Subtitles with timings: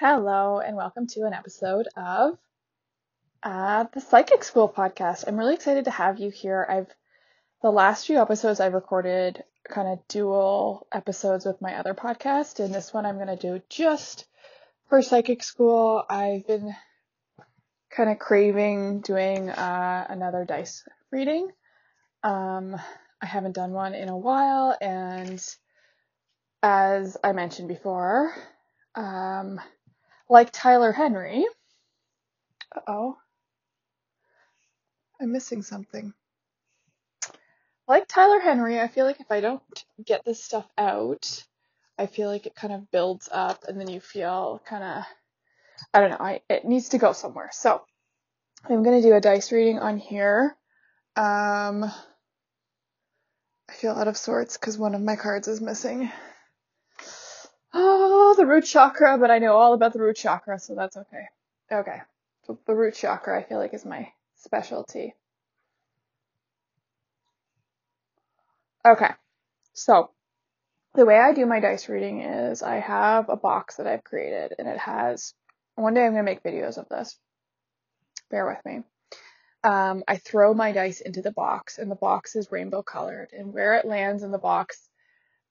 [0.00, 2.38] Hello, and welcome to an episode of
[3.42, 5.24] uh, the Psychic School podcast.
[5.26, 6.64] I'm really excited to have you here.
[6.70, 6.86] I've
[7.64, 12.72] the last few episodes I've recorded kind of dual episodes with my other podcast, and
[12.72, 14.26] this one I'm going to do just
[14.88, 16.04] for Psychic School.
[16.08, 16.76] I've been
[17.90, 21.50] kind of craving doing uh, another dice reading.
[22.22, 22.76] Um,
[23.20, 25.44] I haven't done one in a while, and
[26.62, 28.32] as I mentioned before,
[28.94, 29.60] um,
[30.28, 31.46] like Tyler Henry.
[32.74, 33.18] Uh oh.
[35.20, 36.12] I'm missing something.
[37.88, 39.62] Like Tyler Henry, I feel like if I don't
[40.04, 41.44] get this stuff out,
[41.98, 45.04] I feel like it kind of builds up and then you feel kind of,
[45.94, 47.48] I don't know, I, it needs to go somewhere.
[47.52, 47.82] So
[48.68, 50.54] I'm going to do a dice reading on here.
[51.16, 51.84] Um,
[53.68, 56.10] I feel out of sorts because one of my cards is missing.
[57.74, 61.26] Oh, the root chakra, but I know all about the root chakra, so that's okay.
[61.70, 62.00] Okay.
[62.66, 65.14] The root chakra, I feel like, is my specialty.
[68.86, 69.10] Okay.
[69.74, 70.10] So
[70.94, 74.54] the way I do my dice reading is I have a box that I've created
[74.58, 75.34] and it has,
[75.74, 77.18] one day I'm going to make videos of this.
[78.30, 78.82] Bear with me.
[79.62, 83.52] Um, I throw my dice into the box and the box is rainbow colored and
[83.52, 84.87] where it lands in the box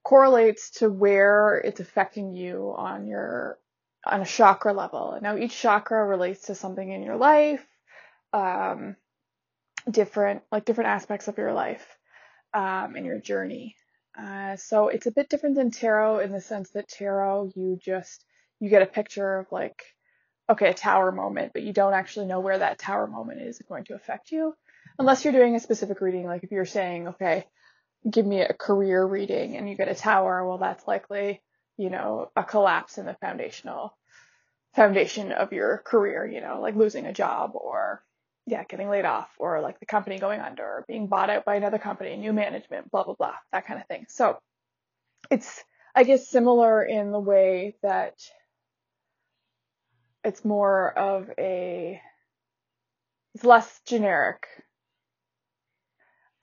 [0.08, 3.59] correlates to where it's affecting you on your
[4.05, 5.19] on a chakra level.
[5.22, 7.67] Now each chakra relates to something in your life,
[8.31, 8.95] um,
[9.91, 11.86] different like different aspects of your life,
[12.53, 13.75] um, and your journey.
[14.17, 18.23] Uh, so it's a bit different than tarot in the sense that tarot you just
[18.61, 19.83] you get a picture of like
[20.49, 23.83] okay a tower moment, but you don't actually know where that tower moment is going
[23.83, 24.55] to affect you
[24.99, 26.25] unless you're doing a specific reading.
[26.25, 27.45] Like if you're saying okay
[28.09, 31.41] give me a career reading and you get a tower, well, that's likely,
[31.77, 33.97] you know, a collapse in the foundational
[34.75, 38.03] foundation of your career, you know, like losing a job or,
[38.45, 41.55] yeah, getting laid off or like the company going under or being bought out by
[41.55, 44.05] another company, new management, blah, blah, blah, that kind of thing.
[44.09, 44.37] So
[45.30, 45.64] it's,
[45.95, 48.14] I guess, similar in the way that
[50.23, 51.99] it's more of a,
[53.33, 54.48] it's less generic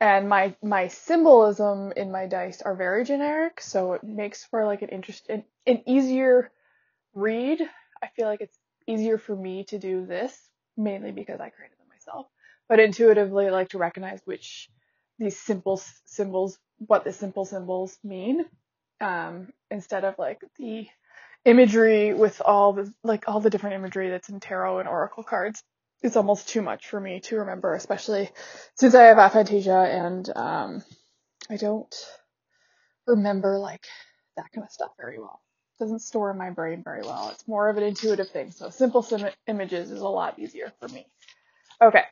[0.00, 4.82] and my my symbolism in my dice are very generic, so it makes for like
[4.82, 6.50] an interest an, an easier
[7.14, 7.60] read.
[8.02, 10.36] I feel like it's easier for me to do this
[10.76, 12.26] mainly because I created them myself,
[12.68, 14.68] but intuitively I like to recognize which
[15.18, 18.44] these simple symbols, what the simple symbols mean,
[19.00, 20.86] um, instead of like the
[21.44, 25.62] imagery with all the like all the different imagery that's in tarot and oracle cards
[26.04, 28.28] it's almost too much for me to remember, especially
[28.74, 30.84] since I have aphantasia and um,
[31.48, 31.94] I don't
[33.06, 33.86] remember like
[34.36, 35.40] that kind of stuff very well.
[35.80, 37.30] It doesn't store in my brain very well.
[37.30, 38.50] It's more of an intuitive thing.
[38.50, 41.06] So simple sim- images is a lot easier for me.
[41.80, 42.04] Okay.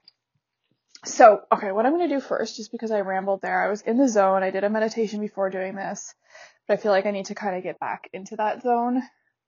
[1.04, 3.82] So, okay, what I'm going to do first, just because I rambled there, I was
[3.82, 4.42] in the zone.
[4.42, 6.14] I did a meditation before doing this,
[6.66, 9.02] but I feel like I need to kind of get back into that zone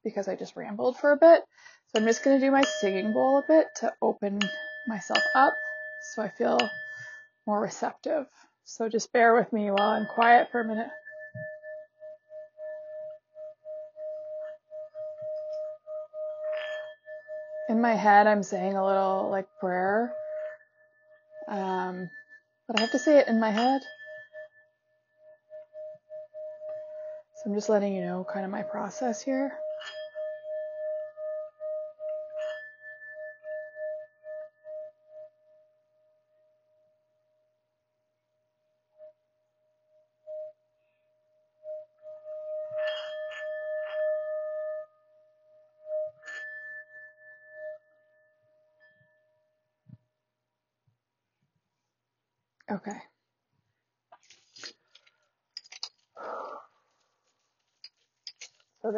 [0.04, 1.42] because I just rambled for a bit.
[1.94, 4.40] So I'm just going to do my singing bowl a bit to open
[4.84, 5.56] myself up
[6.02, 6.58] so I feel
[7.46, 8.26] more receptive.
[8.64, 10.88] So just bear with me while I'm quiet for a minute.
[17.68, 20.12] In my head, I'm saying a little like prayer.
[21.46, 22.10] Um,
[22.66, 23.82] but I have to say it in my head.
[27.36, 29.52] So I'm just letting you know kind of my process here.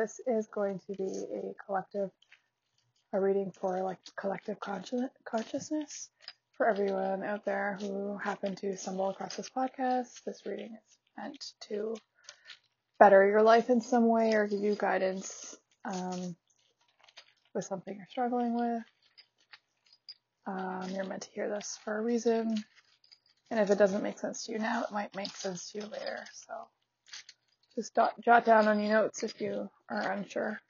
[0.06, 2.10] This is going to be a collective,
[3.12, 6.10] a reading for like collective consciousness
[6.56, 10.22] for everyone out there who happened to stumble across this podcast.
[10.24, 11.96] This reading is meant to
[13.00, 16.36] better your life in some way or give you guidance um,
[17.52, 18.82] with something you're struggling with.
[20.46, 22.54] Um, you're meant to hear this for a reason.
[23.50, 25.86] And if it doesn't make sense to you now, it might make sense to you
[25.86, 26.20] later.
[26.32, 26.54] So
[27.76, 30.60] just dot, jot down on your notes if you are unsure.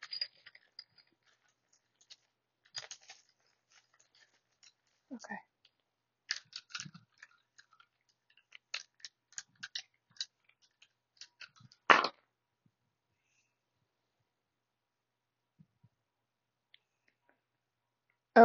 [5.12, 5.36] Okay.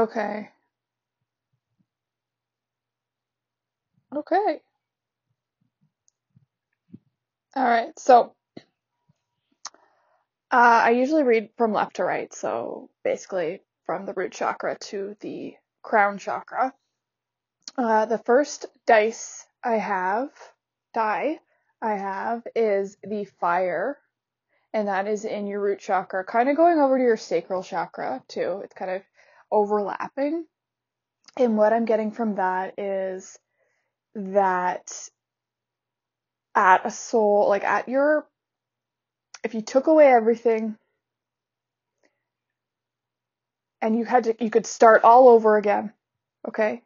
[0.03, 0.49] Okay.
[4.15, 4.61] Okay.
[7.55, 7.97] All right.
[7.99, 8.33] So,
[10.51, 12.33] uh, I usually read from left to right.
[12.33, 16.73] So basically from the root chakra to the crown chakra.
[17.77, 20.29] Uh, the first dice I have,
[20.93, 21.39] die
[21.81, 23.97] I have is the fire
[24.73, 28.23] and that is in your root chakra, kind of going over to your sacral chakra
[28.27, 28.61] too.
[28.63, 29.01] It's kind of
[29.51, 30.45] overlapping.
[31.37, 33.37] And what I'm getting from that is
[34.15, 35.09] that
[36.55, 38.27] at a soul, like at your,
[39.43, 40.77] if you took away everything
[43.81, 45.91] and you had to, you could start all over again,
[46.47, 46.83] okay?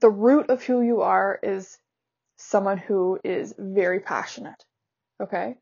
[0.00, 1.78] The root of who you are is
[2.36, 4.64] someone who is very passionate,
[5.20, 5.56] okay?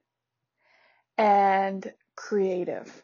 [1.17, 3.03] And creative.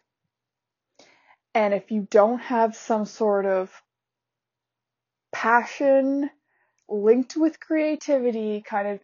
[1.54, 3.70] And if you don't have some sort of
[5.32, 6.28] passion
[6.88, 9.00] linked with creativity kind of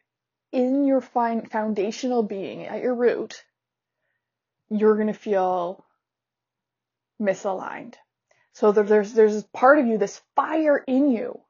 [0.52, 3.42] in your fine foundational being at your root,
[4.72, 5.84] you're going to feel
[7.20, 7.94] misaligned.
[8.54, 11.40] So there's there's this part of you, this fire in you,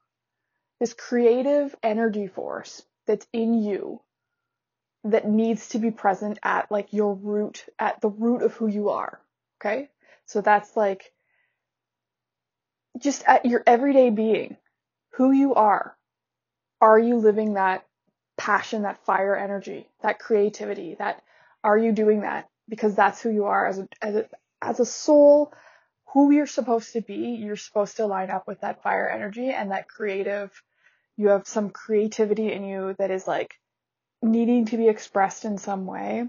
[0.81, 4.01] this creative energy force that's in you
[5.05, 8.91] that needs to be present at like your root, at the root of who you
[8.91, 9.21] are.
[9.61, 9.89] Okay?
[10.27, 11.13] So that's like
[12.99, 14.57] just at your everyday being,
[15.15, 15.97] who you are.
[16.81, 17.85] Are you living that
[18.37, 21.23] passion, that fire energy, that creativity, that
[21.65, 22.49] are you doing that?
[22.69, 24.27] Because that's who you are as a, as a,
[24.61, 25.53] as a soul,
[26.13, 29.71] who you're supposed to be, you're supposed to line up with that fire energy and
[29.71, 30.51] that creative,
[31.17, 33.59] you have some creativity in you that is like
[34.23, 36.27] needing to be expressed in some way.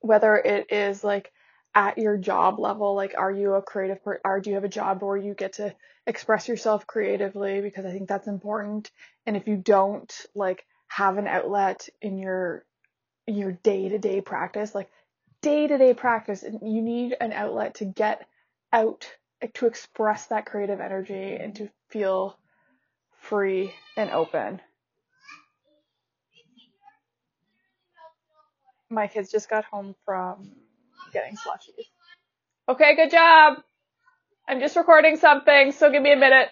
[0.00, 1.32] Whether it is like
[1.74, 4.68] at your job level, like are you a creative per- or do you have a
[4.68, 5.74] job where you get to
[6.06, 8.90] express yourself creatively because I think that's important.
[9.26, 12.64] And if you don't like have an outlet in your
[13.26, 14.90] your day-to-day practice, like
[15.42, 18.26] day-to-day practice, you need an outlet to get
[18.72, 19.06] out
[19.54, 22.38] to express that creative energy and to feel
[23.20, 24.60] free and open.
[28.88, 30.52] My kids just got home from
[31.12, 31.86] getting slushies.
[32.68, 33.58] Okay, good job.
[34.48, 36.50] I'm just recording something, so give me a minute.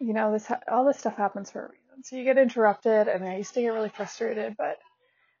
[0.00, 2.04] You know, this all this stuff happens for a reason.
[2.04, 4.78] So you get interrupted, and I used to get really frustrated, but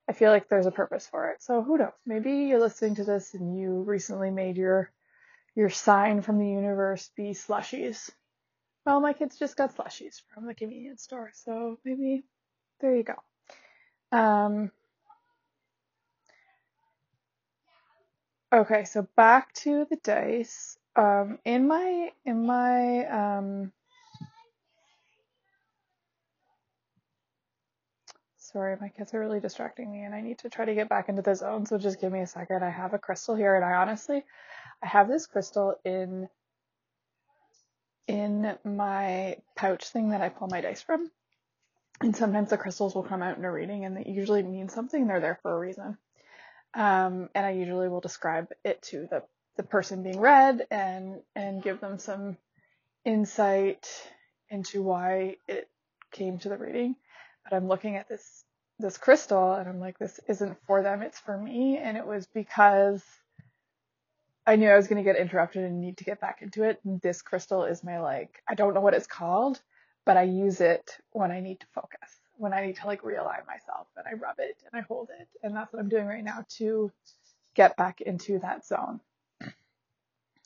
[0.08, 1.42] I feel like there's a purpose for it.
[1.42, 1.92] So who knows?
[2.04, 4.90] Maybe you're listening to this and you recently made your
[5.54, 8.10] your sign from the universe be slushies.
[8.84, 12.24] Well, my kids just got slushies from the convenience store, so maybe
[12.80, 14.16] there you go.
[14.16, 14.72] Um,
[18.52, 20.76] Okay, so back to the dice.
[20.94, 23.72] Um, in my in my um,
[28.52, 31.08] sorry, my kids are really distracting me, and I need to try to get back
[31.08, 31.66] into the zone.
[31.66, 32.62] So just give me a second.
[32.62, 34.24] I have a crystal here, and I honestly,
[34.82, 36.28] I have this crystal in
[38.08, 41.10] in my pouch thing that I pull my dice from.
[42.00, 45.06] And sometimes the crystals will come out in a reading, and they usually mean something.
[45.06, 45.96] They're there for a reason.
[46.74, 49.22] Um, and I usually will describe it to the,
[49.56, 52.36] the person being read and, and give them some
[53.04, 53.88] insight
[54.48, 55.68] into why it
[56.10, 56.96] came to the reading.
[57.44, 58.44] But I'm looking at this,
[58.78, 61.78] this crystal and I'm like, this isn't for them, it's for me.
[61.78, 63.02] And it was because
[64.46, 66.80] I knew I was going to get interrupted and need to get back into it.
[66.84, 69.60] And this crystal is my like, I don't know what it's called,
[70.04, 73.46] but I use it when I need to focus when I need to like realign
[73.46, 75.28] myself and I rub it and I hold it.
[75.44, 76.90] And that's what I'm doing right now to
[77.54, 79.00] get back into that zone.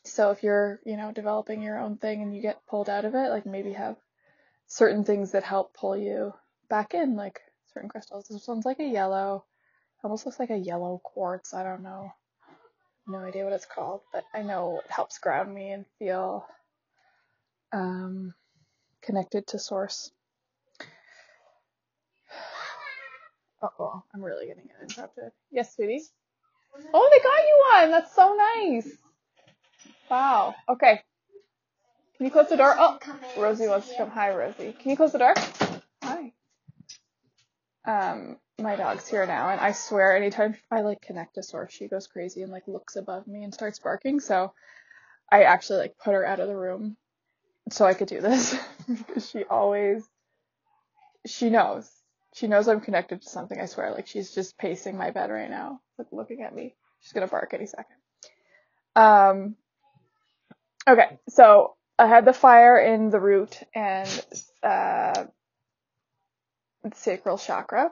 [0.05, 3.15] So if you're, you know, developing your own thing and you get pulled out of
[3.15, 3.97] it, like maybe have
[4.67, 6.35] certain things that help pull you
[6.69, 7.41] back in, like
[7.73, 8.27] certain crystals.
[8.29, 9.45] This one's like a yellow,
[10.03, 11.55] almost looks like a yellow quartz.
[11.55, 12.13] I don't know.
[13.07, 16.45] No idea what it's called, but I know it helps ground me and feel
[17.73, 18.35] um,
[19.03, 20.11] connected to source.
[23.63, 25.31] oh, I'm really gonna get interrupted.
[25.53, 26.03] Yes, sweetie.
[26.93, 27.91] Oh, they got you one.
[27.91, 28.97] That's so nice.
[30.11, 30.55] Wow.
[30.69, 31.01] Okay.
[32.17, 32.75] Can you close the door?
[32.79, 32.99] Oh,
[33.37, 34.11] Rosie wants to come.
[34.11, 34.75] Hi, Rosie.
[34.79, 35.35] Can you close the door?
[37.87, 41.89] Um, my dog's here now, and I swear, anytime I like connect to Source, she
[41.89, 44.21] goes crazy and like looks above me and starts barking.
[44.21, 44.53] So
[45.31, 46.97] I actually like put her out of the room
[47.71, 48.57] so I could do this
[48.89, 50.09] because she always
[51.27, 51.91] she knows
[52.35, 53.93] she knows I'm connected to something, I swear.
[53.93, 56.75] Like she's just pacing my bed right now, like looking at me.
[57.01, 57.97] She's gonna bark any second.
[58.97, 59.57] Um
[60.89, 64.27] Okay, so I had the fire in the root and
[64.63, 65.25] uh,
[66.95, 67.91] sacral chakra.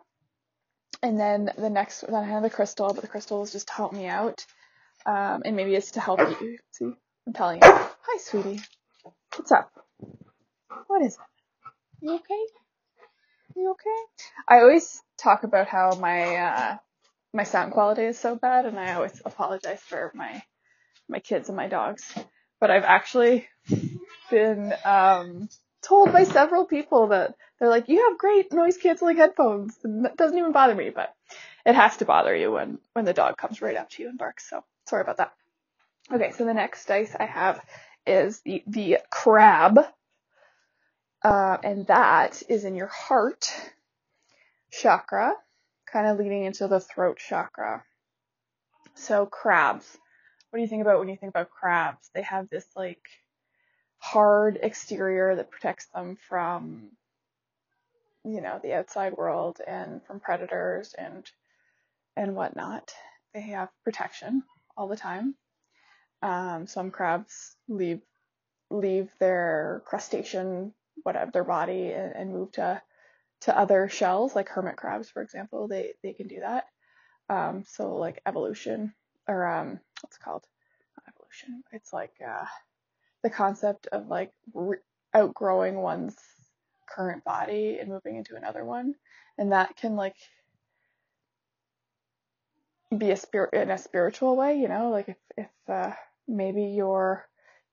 [1.02, 3.92] And then the next, then I have the crystal, but the crystal was just help
[3.92, 4.44] me out.
[5.06, 6.58] Um, and maybe it's to help you.
[6.70, 6.92] See,
[7.26, 7.68] I'm telling you.
[7.68, 8.60] Hi, sweetie.
[9.36, 9.70] What's up?
[10.86, 11.20] What is it?
[12.00, 12.44] You okay?
[13.56, 14.30] You okay?
[14.48, 16.76] I always talk about how my uh,
[17.32, 20.42] my sound quality is so bad, and I always apologize for my
[21.08, 22.12] my kids and my dogs.
[22.60, 23.46] But I've actually
[24.30, 25.48] been um,
[25.82, 27.34] told by several people that
[27.64, 29.78] they're like, you have great noise canceling headphones.
[29.84, 31.14] And that doesn't even bother me, but
[31.64, 34.18] it has to bother you when, when the dog comes right up to you and
[34.18, 34.50] barks.
[34.50, 35.32] So sorry about that.
[36.12, 37.64] Okay, so the next dice I have
[38.06, 39.78] is the, the crab.
[41.22, 43.50] Uh, and that is in your heart
[44.70, 45.32] chakra,
[45.90, 47.82] kind of leading into the throat chakra.
[48.94, 49.96] So crabs.
[50.50, 52.10] What do you think about when you think about crabs?
[52.14, 53.00] They have this like
[53.96, 56.90] hard exterior that protects them from
[58.24, 61.24] you know the outside world and from predators and
[62.16, 62.92] and whatnot.
[63.34, 64.42] They have protection
[64.76, 65.34] all the time.
[66.22, 68.00] Um, some crabs leave
[68.70, 72.80] leave their crustacean, whatever their body, and, and move to
[73.42, 75.68] to other shells, like hermit crabs, for example.
[75.68, 76.64] They they can do that.
[77.28, 78.94] Um, so like evolution
[79.28, 80.44] or um, what's called?
[80.96, 81.62] Not evolution.
[81.72, 82.46] It's like uh,
[83.22, 84.78] the concept of like re-
[85.14, 86.16] outgrowing one's
[86.86, 88.94] current body and moving into another one.
[89.38, 90.16] And that can like
[92.96, 94.90] be a spirit in a spiritual way you know?
[94.90, 95.92] Like if if uh,
[96.28, 97.26] maybe you're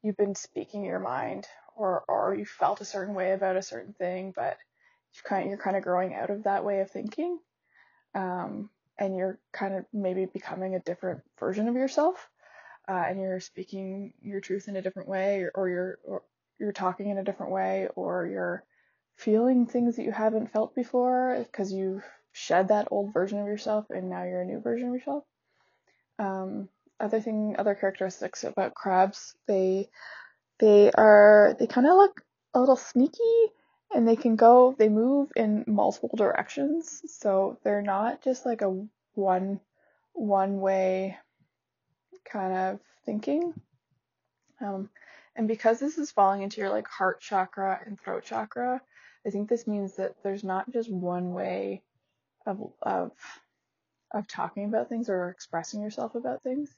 [0.04, 3.94] you've been speaking your mind or or you felt a certain way about a certain
[3.94, 4.58] thing but
[5.14, 7.38] you kind you're kind of growing out of that way of thinking
[8.16, 12.30] um, and you're kind of maybe becoming a different version of yourself
[12.88, 16.24] uh, and you're speaking your truth in a different way, or, or you're or
[16.60, 18.64] you're talking in a different way, or you're
[19.22, 23.86] feeling things that you haven't felt before because you've shed that old version of yourself
[23.90, 25.24] and now you're a new version of yourself.
[26.18, 29.90] Um, other thing, other characteristics about crabs, they
[30.60, 32.22] they are they kind of look
[32.54, 33.52] a little sneaky
[33.94, 38.86] and they can go they move in multiple directions so they're not just like a
[39.14, 39.60] one
[40.14, 41.18] one way
[42.26, 43.54] kind of thinking.
[44.60, 44.90] Um,
[45.36, 48.82] and because this is falling into your like heart chakra and throat chakra,
[49.26, 51.84] I think this means that there's not just one way
[52.46, 53.12] of of
[54.12, 56.76] of talking about things or expressing yourself about things.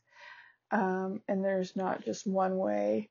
[0.72, 3.10] Um, and there's not just one way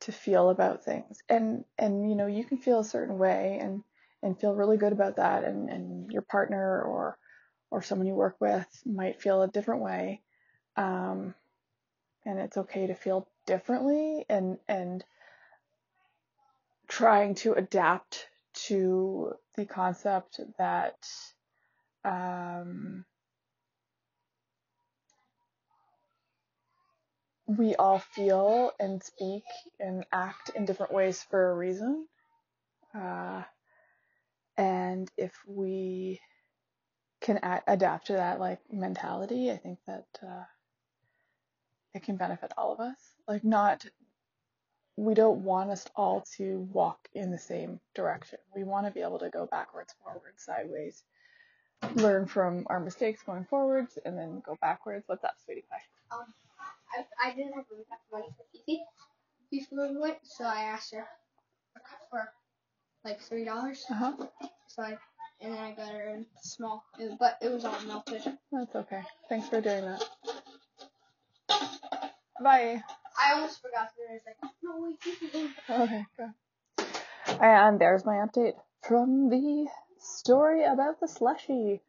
[0.00, 1.18] to feel about things.
[1.28, 3.82] And and you know, you can feel a certain way and
[4.22, 7.18] and feel really good about that and, and your partner or
[7.70, 10.22] or someone you work with might feel a different way.
[10.76, 11.34] Um,
[12.24, 15.04] and it's okay to feel differently and and
[16.88, 18.28] trying to adapt
[18.66, 20.96] to the concept that
[22.04, 23.04] um,
[27.46, 29.44] we all feel and speak
[29.80, 32.06] and act in different ways for a reason.
[32.94, 33.42] Uh,
[34.56, 36.20] and if we
[37.20, 40.44] can a- adapt to that like mentality, I think that uh,
[41.94, 42.96] it can benefit all of us.
[43.28, 43.86] Like not
[44.96, 48.38] we don't want us all to walk in the same direction.
[48.54, 51.02] We want to be able to go backwards, forwards, sideways,
[51.94, 55.04] learn from our mistakes going forwards, and then go backwards.
[55.06, 56.16] What's up, sweetie pie?
[56.16, 56.24] Um,
[56.96, 58.82] I, I didn't have really enough money for Fifi
[59.50, 61.06] before we went, so I asked her
[62.10, 62.28] for
[63.04, 63.84] like three dollars.
[63.90, 64.12] Uh huh.
[64.68, 64.96] So I
[65.40, 66.84] and then I got her in small,
[67.18, 68.22] but it was all melted.
[68.50, 69.02] That's okay.
[69.28, 70.02] Thanks for doing that.
[72.42, 72.82] Bye.
[73.18, 74.10] I almost forgot that.
[74.10, 76.32] I was like, no, wait, Okay, go.
[77.40, 78.54] And there's my update
[78.86, 79.66] from the
[79.98, 81.82] story about the slushy.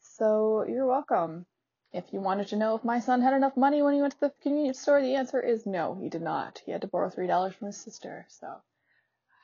[0.00, 1.46] So you're welcome.
[1.92, 4.20] If you wanted to know if my son had enough money when he went to
[4.20, 6.62] the convenience store, the answer is no, he did not.
[6.64, 8.26] He had to borrow three dollars from his sister.
[8.28, 8.48] So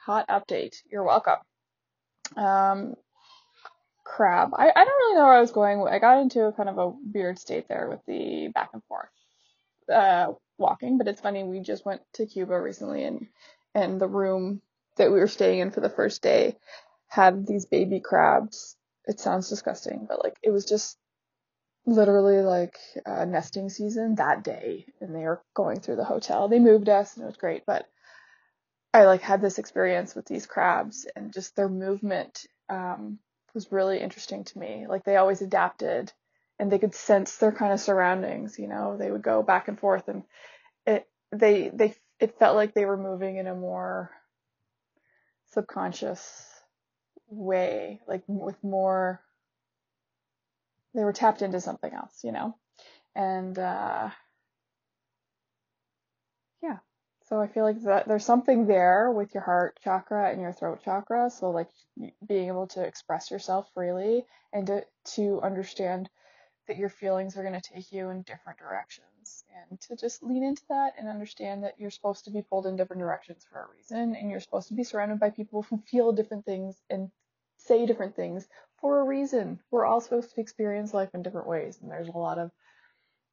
[0.05, 0.77] hot update.
[0.91, 1.37] You're welcome.
[2.37, 2.95] Um,
[4.05, 4.51] crab.
[4.55, 5.87] I, I don't really know where I was going.
[5.87, 9.11] I got into kind of a weird state there with the back and forth
[9.93, 11.45] uh, walking, but it's funny.
[11.45, 13.29] We just went to Cuba recently, and
[13.75, 14.63] and the room
[14.97, 16.57] that we were staying in for the first day
[17.09, 18.77] had these baby crabs.
[19.07, 20.99] It sounds disgusting, but like it was just
[21.87, 26.49] literally like uh, nesting season that day, and they were going through the hotel.
[26.49, 27.87] They moved us, and it was great, but
[28.95, 33.19] I like had this experience with these crabs, and just their movement um,
[33.55, 34.87] was really interesting to me.
[34.89, 36.13] Like they always adapted
[36.59, 39.79] and they could sense their kind of surroundings, you know, they would go back and
[39.79, 40.25] forth and
[40.87, 44.11] it, they, they, it felt like they were moving in a more
[45.53, 46.45] subconscious
[47.29, 49.21] way, like with more,
[50.95, 52.57] they were tapped into something else, you know?
[53.15, 54.11] And, uh,
[56.63, 56.79] yeah.
[57.29, 60.81] So I feel like that there's something there with your heart chakra and your throat
[60.85, 61.31] chakra.
[61.31, 61.69] So like
[62.27, 64.85] being able to express yourself freely and to,
[65.15, 66.09] to understand
[66.69, 70.45] that your feelings are going to take you in different directions and to just lean
[70.45, 73.77] into that and understand that you're supposed to be pulled in different directions for a
[73.77, 77.11] reason and you're supposed to be surrounded by people who feel different things and
[77.57, 78.47] say different things
[78.81, 79.59] for a reason.
[79.71, 82.51] We're all supposed to experience life in different ways and there's a lot of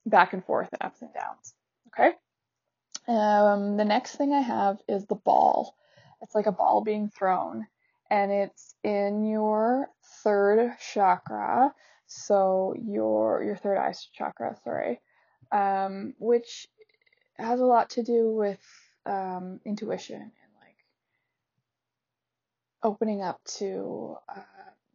[0.06, 1.54] back and forth and ups and downs.
[1.90, 2.14] Okay?
[3.08, 5.76] Um, the next thing I have is the ball.
[6.22, 7.68] It's like a ball being thrown
[8.10, 9.90] and it's in your
[10.24, 11.74] third chakra
[12.08, 15.02] so your your third eye chakra, sorry,
[15.52, 16.68] um, which
[17.38, 18.60] has a lot to do with
[19.06, 20.78] um, intuition and like
[22.84, 24.42] opening up to uh,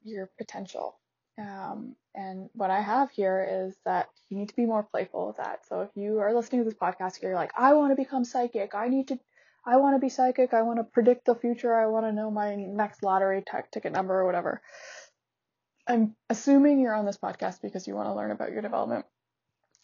[0.05, 0.99] your potential.
[1.39, 5.37] Um, and what I have here is that you need to be more playful with
[5.39, 5.67] that.
[5.67, 8.75] So if you are listening to this podcast, you're like, I want to become psychic.
[8.75, 9.19] I need to,
[9.65, 10.53] I want to be psychic.
[10.53, 11.75] I want to predict the future.
[11.75, 14.61] I want to know my next lottery t- ticket number or whatever.
[15.87, 19.07] I'm assuming you're on this podcast because you want to learn about your development.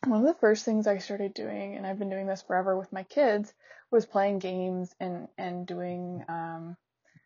[0.04, 2.92] One of the first things I started doing, and I've been doing this forever with
[2.92, 3.52] my kids,
[3.90, 6.24] was playing games and and doing.
[6.28, 6.76] Um,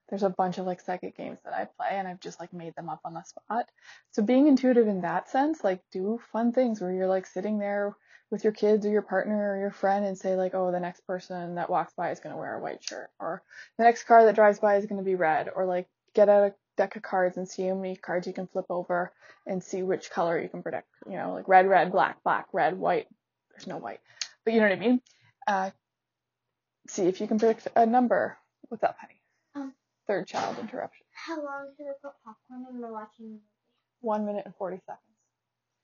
[0.08, 2.74] there's a bunch of like psychic games that I play, and I've just like made
[2.74, 3.66] them up on the spot.
[4.12, 7.96] So being intuitive in that sense, like do fun things where you're like sitting there
[8.30, 11.06] with your kids or your partner or your friend and say like, oh, the next
[11.06, 13.42] person that walks by is gonna wear a white shirt, or
[13.78, 16.54] the next car that drives by is gonna be red, or like get out a
[16.76, 19.12] deck of cards and see how many cards you can flip over
[19.46, 20.88] and see which color you can predict.
[21.06, 23.06] You know, like red, red, black, black, red, white.
[23.50, 24.00] There's no white,
[24.44, 25.00] but you know what I mean.
[25.46, 25.70] Uh,
[26.88, 28.36] see if you can predict a number.
[28.68, 29.20] What's up, honey?
[29.54, 29.74] Um,
[30.06, 31.04] Third child interruption.
[31.12, 33.42] How long should I put popcorn in when watching a movie?
[34.00, 35.04] One minute and forty seconds.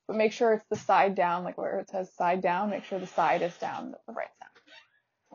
[0.09, 2.71] But make sure it's the side down, like where it says side down.
[2.71, 4.29] Make sure the side is down, the right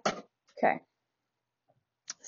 [0.05, 0.23] sound.
[0.57, 0.81] Okay.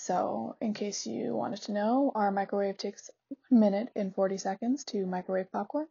[0.03, 3.09] So, in case you wanted to know, our microwave takes
[3.47, 5.87] one minute and 40 seconds to microwave popcorn.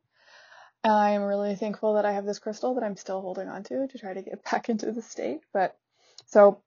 [0.85, 3.99] I'm really thankful that I have this crystal that I'm still holding on to to
[3.99, 5.41] try to get back into the state.
[5.55, 5.79] But
[6.27, 6.61] so,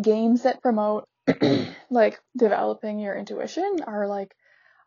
[0.00, 1.06] games that promote
[1.90, 4.34] like developing your intuition are like,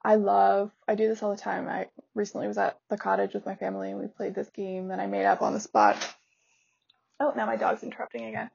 [0.04, 1.68] I love, I do this all the time.
[1.68, 5.00] I recently was at the cottage with my family and we played this game that
[5.00, 5.98] I made up on the spot.
[7.20, 8.50] Oh, now my dog's interrupting again.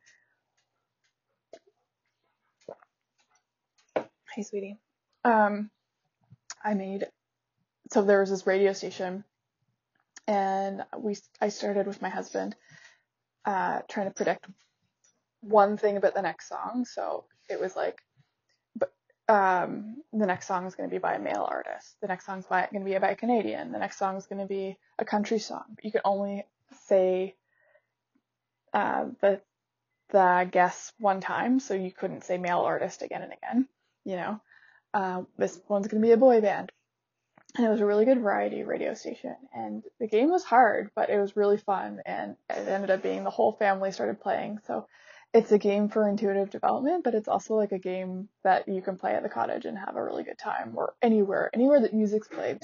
[4.35, 4.79] Hey, sweetie.
[5.25, 5.71] Um,
[6.63, 7.09] I made
[7.91, 9.25] so there was this radio station,
[10.29, 12.55] and we I started with my husband,
[13.45, 14.47] uh, trying to predict
[15.41, 16.85] one thing about the next song.
[16.85, 17.99] So it was like,
[18.77, 18.93] but
[19.29, 21.97] um, the next song is going to be by a male artist.
[22.01, 23.73] The next song's by going to be by a Canadian.
[23.73, 25.65] The next song is going to be a country song.
[25.83, 26.47] You can only
[26.87, 27.35] say
[28.73, 29.41] uh, the
[30.11, 33.69] the guess one time, so you couldn't say male artist again and again
[34.05, 34.41] you know,
[34.95, 36.73] uh, this one's to be a boy band.
[37.57, 39.35] And it was a really good variety radio station.
[39.53, 42.01] And the game was hard, but it was really fun.
[42.07, 44.61] And it ended up being the whole family started playing.
[44.67, 44.87] So
[45.35, 48.97] it's a game for intuitive development, but it's also like a game that you can
[48.97, 52.29] play at the cottage and have a really good time or anywhere, anywhere that music's
[52.29, 52.61] played.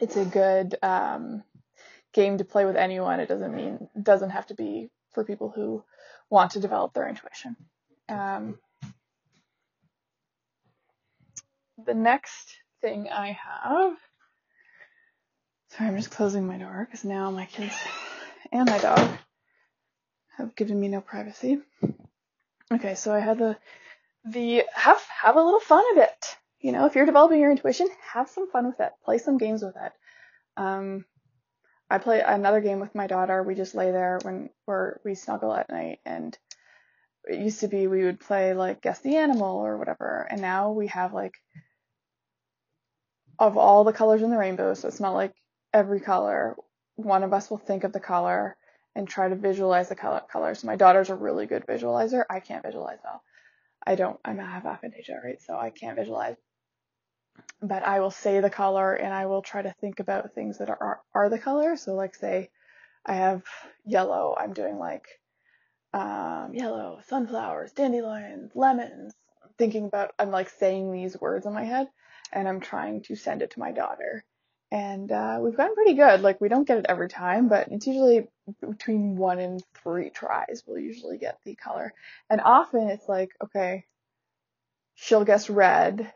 [0.00, 1.42] It's a good, um,
[2.12, 3.20] game to play with anyone.
[3.20, 5.84] It doesn't mean, doesn't have to be for people who
[6.28, 7.56] want to develop their intuition.
[8.08, 8.58] Um,
[11.84, 13.96] the next thing I have.
[15.68, 17.74] Sorry, I'm just closing my door because now my kids
[18.52, 19.18] and my dog
[20.36, 21.60] have given me no privacy.
[22.72, 23.56] Okay, so I had the
[24.24, 26.36] the have have a little fun of it.
[26.60, 28.92] You know, if you're developing your intuition, have some fun with it.
[29.04, 29.92] Play some games with it.
[30.56, 31.04] Um,
[31.88, 33.42] I play another game with my daughter.
[33.42, 36.36] We just lay there when or we snuggle at night and
[37.24, 40.72] it used to be we would play like guess the animal or whatever and now
[40.72, 41.34] we have like
[43.40, 45.32] of all the colors in the rainbow, so it's not like
[45.72, 46.56] every color.
[46.96, 48.56] One of us will think of the color
[48.94, 50.20] and try to visualize the color.
[50.30, 50.54] color.
[50.54, 52.24] So my daughter's a really good visualizer.
[52.28, 53.22] I can't visualize well.
[53.84, 54.20] I don't.
[54.24, 55.40] I have aphantasia, right?
[55.40, 56.36] So I can't visualize.
[57.62, 60.68] But I will say the color and I will try to think about things that
[60.68, 61.76] are are, are the color.
[61.76, 62.50] So like say
[63.06, 63.42] I have
[63.86, 64.36] yellow.
[64.38, 65.06] I'm doing like
[65.94, 69.14] um, yellow, sunflowers, dandelions, lemons.
[69.56, 70.12] Thinking about.
[70.18, 71.88] I'm like saying these words in my head
[72.32, 74.24] and I'm trying to send it to my daughter.
[74.72, 76.22] and uh, we've gotten pretty good.
[76.22, 78.28] Like we don't get it every time, but it's usually
[78.60, 80.62] between one and three tries.
[80.66, 81.92] We'll usually get the color,
[82.30, 83.84] and often it's like, okay,
[84.94, 86.12] she'll guess red,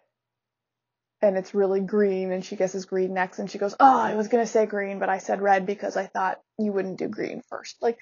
[1.22, 4.28] and it's really green, and she guesses green next, and she goes, oh, I was
[4.28, 7.76] gonna say green, but I said red because I thought you wouldn't do green first.
[7.82, 7.98] Like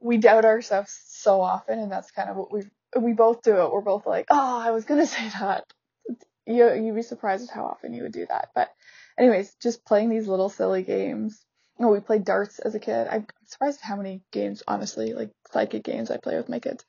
[0.00, 2.62] we doubt ourselves so often, and that's kind of what we
[2.98, 3.72] we both do it.
[3.72, 5.64] We're both like, oh, I was gonna say that.
[6.48, 8.70] You you'd be surprised at how often you would do that, but
[9.18, 11.44] anyways, just playing these little silly games.
[11.78, 13.06] Oh, we played darts as a kid.
[13.08, 16.84] I'm surprised at how many games, honestly, like psychic games I play with my kids.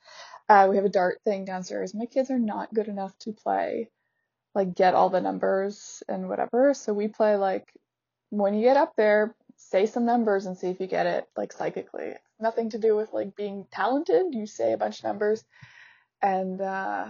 [0.48, 1.94] Uh, we have a dart thing downstairs.
[1.94, 3.90] My kids are not good enough to play,
[4.54, 6.74] like get all the numbers and whatever.
[6.74, 7.68] So we play like
[8.30, 11.52] when you get up there, say some numbers and see if you get it like
[11.52, 12.14] psychically.
[12.40, 14.34] Nothing to do with like being talented.
[14.34, 15.44] You say a bunch of numbers
[16.22, 17.08] and uh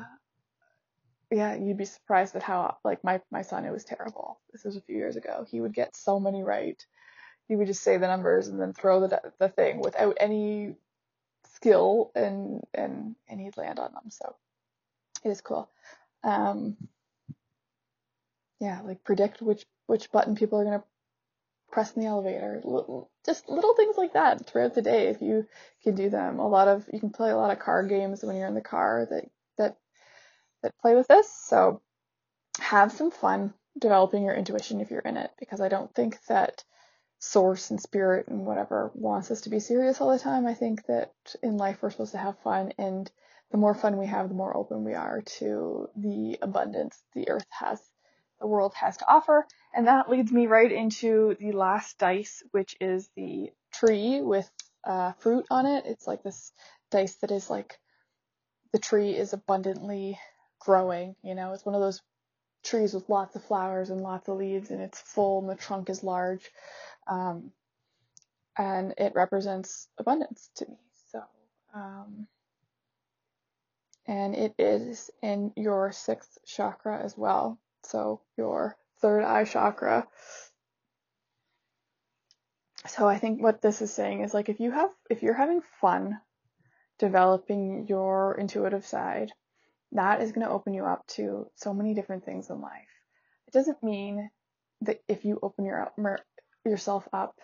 [1.30, 4.40] yeah, you'd be surprised at how like my my son it was terrible.
[4.52, 5.46] This was a few years ago.
[5.48, 6.84] He would get so many right.
[7.46, 10.74] He would just say the numbers and then throw the the thing without any
[11.54, 14.10] skill and and and he'd land on them.
[14.10, 14.34] So
[15.24, 15.70] it is cool.
[16.24, 16.76] Um
[18.58, 20.84] yeah, like predict which which button people are to
[21.70, 22.60] press in the elevator.
[23.24, 25.46] Just little things like that throughout the day if you
[25.84, 26.40] can do them.
[26.40, 28.60] A lot of you can play a lot of card games when you're in the
[28.60, 29.76] car that that
[30.62, 31.30] that play with this.
[31.32, 31.80] So
[32.58, 36.64] have some fun developing your intuition if you're in it, because I don't think that
[37.18, 40.46] source and spirit and whatever wants us to be serious all the time.
[40.46, 43.10] I think that in life we're supposed to have fun and
[43.50, 47.46] the more fun we have, the more open we are to the abundance the earth
[47.50, 47.80] has,
[48.40, 49.46] the world has to offer.
[49.74, 54.48] And that leads me right into the last dice, which is the tree with
[54.84, 55.84] uh, fruit on it.
[55.86, 56.52] It's like this
[56.90, 57.78] dice that is like
[58.72, 60.18] the tree is abundantly
[60.60, 61.16] growing.
[61.22, 62.00] You know, it's one of those
[62.62, 65.90] trees with lots of flowers and lots of leaves, and it's full, and the trunk
[65.90, 66.48] is large.
[67.06, 67.52] Um,
[68.56, 70.76] and it represents abundance to me.
[71.10, 71.22] So,
[71.74, 72.26] um,
[74.06, 77.58] and it is in your sixth chakra as well.
[77.84, 80.06] So, your third eye chakra.
[82.86, 85.62] So, I think what this is saying is like if you have, if you're having
[85.80, 86.18] fun
[86.98, 89.32] developing your intuitive side,
[89.92, 92.72] that is going to open you up to so many different things in life.
[93.48, 94.31] It doesn't mean
[94.83, 95.90] that if you open your
[96.64, 97.35] yourself up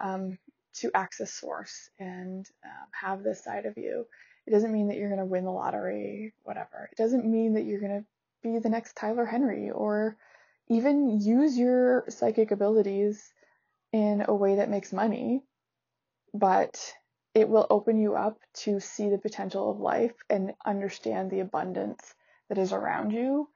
[0.00, 0.38] um,
[0.74, 4.06] to access source and um, have this side of you,
[4.46, 6.88] it doesn't mean that you're going to win the lottery, whatever.
[6.90, 8.04] It doesn't mean that you're going to
[8.42, 10.16] be the next Tyler Henry or
[10.68, 13.32] even use your psychic abilities
[13.92, 15.42] in a way that makes money.
[16.32, 16.78] But
[17.34, 22.14] it will open you up to see the potential of life and understand the abundance
[22.48, 23.48] that is around you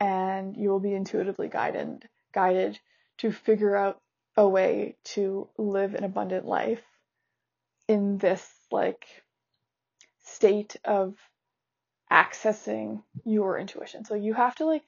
[0.00, 2.78] and you will be intuitively guided guided
[3.18, 4.00] to figure out
[4.36, 6.82] a way to live an abundant life
[7.88, 9.06] in this like
[10.24, 11.14] state of
[12.10, 14.04] accessing your intuition.
[14.04, 14.82] So you have to like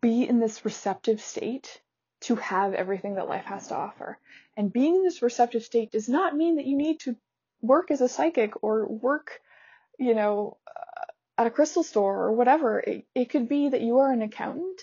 [0.00, 1.80] be in this receptive state
[2.22, 4.18] to have everything that life has to offer.
[4.56, 7.16] And being in this receptive state does not mean that you need to
[7.60, 9.40] work as a psychic or work,
[9.98, 12.78] you know, uh, at a crystal store or whatever.
[12.78, 14.82] It, it could be that you are an accountant,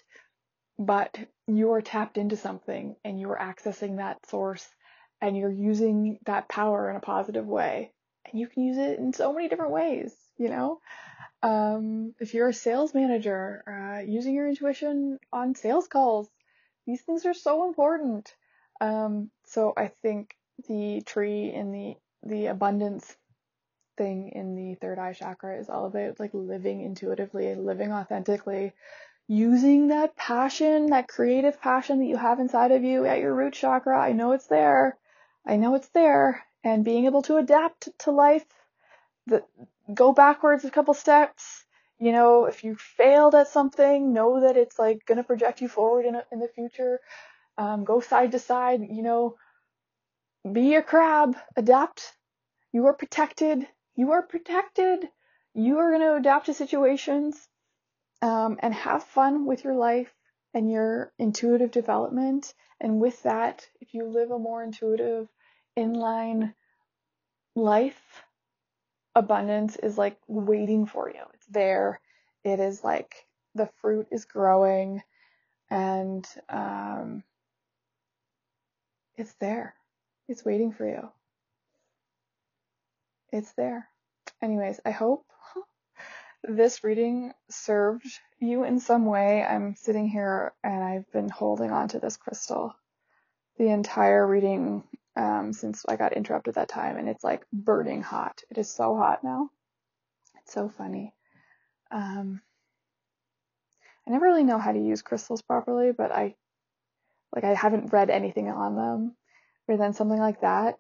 [0.78, 4.68] but you are tapped into something and you're accessing that source
[5.22, 7.94] and you're using that power in a positive way.
[8.26, 10.80] And you can use it in so many different ways, you know?
[11.44, 16.30] Um, if you're a sales manager, uh, using your intuition on sales calls,
[16.86, 18.34] these things are so important.
[18.82, 20.36] Um, so I think
[20.68, 23.16] the tree in the the abundance
[23.98, 28.74] thing in the third eye chakra is all about like living intuitively, living authentically,
[29.28, 33.54] using that passion, that creative passion that you have inside of you at your root
[33.54, 34.00] chakra.
[34.00, 34.98] I know it's there.
[35.46, 36.44] I know it's there.
[36.64, 38.46] And being able to adapt to life,
[39.28, 39.44] the,
[39.94, 41.66] go backwards a couple steps.
[42.00, 46.06] You know, if you failed at something, know that it's like gonna project you forward
[46.06, 47.00] in, a, in the future.
[47.58, 49.36] Um, go side to side, you know,
[50.50, 52.16] be a crab, adapt.
[52.72, 53.68] You are protected.
[53.96, 55.08] You are protected.
[55.54, 57.48] You are going to adapt to situations
[58.22, 60.14] um, and have fun with your life
[60.54, 62.54] and your intuitive development.
[62.80, 65.28] And with that, if you live a more intuitive,
[65.78, 66.54] inline
[67.56, 68.24] life,
[69.16, 71.22] abundance is like waiting for you.
[71.34, 72.00] It's there.
[72.44, 73.14] It is like
[73.56, 75.04] the fruit is growing
[75.70, 77.24] and um,
[79.22, 79.76] it's there.
[80.28, 81.10] It's waiting for you.
[83.32, 83.88] It's there.
[84.42, 85.26] Anyways, I hope
[86.44, 88.08] this reading served
[88.40, 89.44] you in some way.
[89.44, 92.74] I'm sitting here and I've been holding on to this crystal
[93.60, 94.84] the entire reading
[95.16, 98.42] um, since I got interrupted that time, and it's like burning hot.
[98.50, 99.50] It is so hot now.
[100.42, 101.14] It's so funny.
[101.92, 102.42] Um,
[104.08, 106.36] I never really know how to use crystals properly, but I
[107.34, 109.16] like I haven't read anything on them.
[109.68, 110.80] Or then something like that,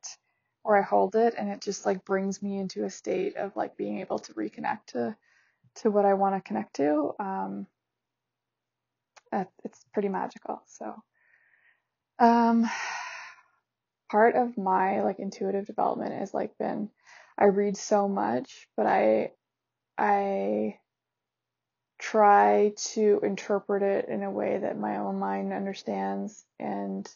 [0.64, 3.78] or I hold it and it just like brings me into a state of like
[3.78, 5.16] being able to reconnect to
[5.76, 7.14] to what I want to connect to.
[7.20, 7.68] Um,
[9.64, 10.62] it's pretty magical.
[10.68, 10.96] So,
[12.20, 12.70] um,
[14.10, 16.90] part of my like intuitive development has like been
[17.38, 19.32] I read so much, but I
[19.98, 20.78] I
[22.02, 27.08] try to interpret it in a way that my own mind understands and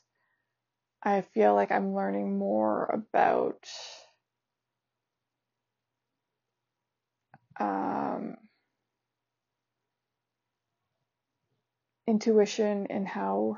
[1.02, 3.68] I feel like I'm learning more about
[7.60, 8.36] um,
[12.08, 13.58] intuition and how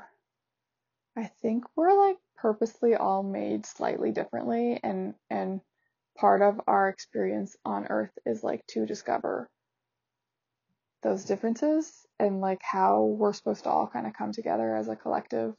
[1.14, 5.60] I think we're like purposely all made slightly differently and and
[6.16, 9.50] part of our experience on earth is like to discover
[11.02, 14.96] those differences and like how we're supposed to all kind of come together as a
[14.96, 15.54] collective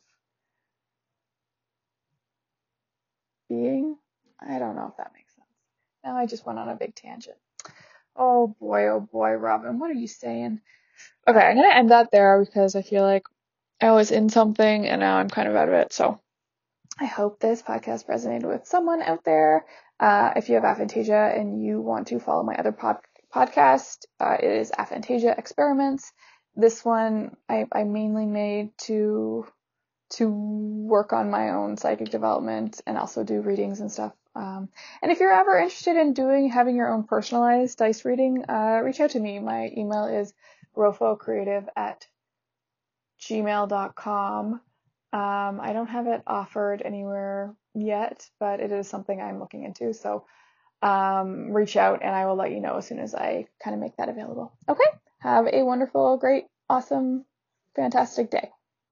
[3.49, 3.97] being.
[4.39, 5.47] I don't know if that makes sense.
[6.03, 7.37] Now I just went on a big tangent.
[8.15, 10.61] Oh boy, oh boy, Robin, what are you saying?
[11.27, 13.23] Okay, I'm gonna end that there because I feel like
[13.81, 15.93] I was in something and now I'm kind of out of it.
[15.93, 16.19] So
[16.99, 19.65] I hope this podcast resonated with someone out there.
[19.99, 22.99] Uh, if you have aphantasia and you want to follow my other pod-
[23.33, 26.11] podcast, uh, it is Aphantasia Experiments.
[26.55, 29.45] This one I, I mainly made to
[30.11, 34.13] to work on my own psychic development and also do readings and stuff.
[34.35, 34.69] Um,
[35.01, 38.99] and if you're ever interested in doing having your own personalized dice reading, uh, reach
[38.99, 39.37] out to me.
[39.39, 40.33] My email is
[40.75, 42.07] rofocreative at
[43.21, 44.53] gmail.com.
[45.11, 49.93] Um, I don't have it offered anywhere yet, but it is something I'm looking into.
[49.93, 50.25] So
[50.81, 53.81] um, reach out and I will let you know as soon as I kind of
[53.81, 54.53] make that available.
[54.67, 54.83] Okay.
[55.19, 57.25] Have a wonderful, great, awesome,
[57.75, 58.51] fantastic day.